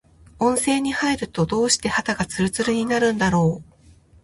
[0.39, 3.71] 温泉に入ると、どうして肌がつるつるになるんだろう。